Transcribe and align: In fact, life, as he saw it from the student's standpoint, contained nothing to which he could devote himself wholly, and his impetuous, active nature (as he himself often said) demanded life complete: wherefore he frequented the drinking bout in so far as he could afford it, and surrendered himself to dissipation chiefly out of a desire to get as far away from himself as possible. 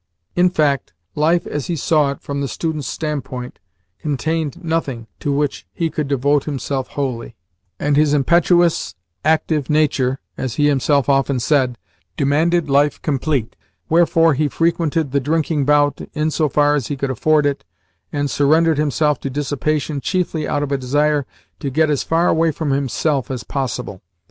In 0.35 0.49
fact, 0.49 0.93
life, 1.13 1.45
as 1.45 1.67
he 1.67 1.75
saw 1.75 2.09
it 2.09 2.21
from 2.21 2.41
the 2.41 2.47
student's 2.47 2.87
standpoint, 2.87 3.59
contained 3.99 4.63
nothing 4.63 5.05
to 5.19 5.31
which 5.31 5.67
he 5.71 5.91
could 5.91 6.07
devote 6.07 6.45
himself 6.45 6.87
wholly, 6.97 7.35
and 7.79 7.95
his 7.95 8.11
impetuous, 8.11 8.95
active 9.23 9.69
nature 9.69 10.19
(as 10.39 10.55
he 10.55 10.65
himself 10.67 11.07
often 11.07 11.39
said) 11.39 11.77
demanded 12.17 12.67
life 12.67 12.99
complete: 13.03 13.55
wherefore 13.89 14.33
he 14.33 14.47
frequented 14.47 15.11
the 15.11 15.19
drinking 15.19 15.65
bout 15.65 16.01
in 16.13 16.31
so 16.31 16.49
far 16.49 16.73
as 16.73 16.87
he 16.87 16.97
could 16.97 17.11
afford 17.11 17.45
it, 17.45 17.63
and 18.11 18.31
surrendered 18.31 18.79
himself 18.79 19.19
to 19.19 19.29
dissipation 19.29 20.01
chiefly 20.01 20.47
out 20.47 20.63
of 20.63 20.71
a 20.71 20.79
desire 20.79 21.27
to 21.59 21.69
get 21.69 21.91
as 21.91 22.01
far 22.01 22.27
away 22.27 22.49
from 22.49 22.71
himself 22.71 23.29
as 23.29 23.43
possible. 23.43 24.01